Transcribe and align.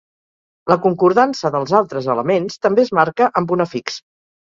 La 0.73 0.77
concordança 0.85 1.53
dels 1.57 1.75
altres 1.81 2.09
elements 2.17 2.61
també 2.67 2.87
es 2.89 2.93
marca 3.03 3.33
amb 3.43 3.59
un 3.59 3.71
afix. 3.71 4.05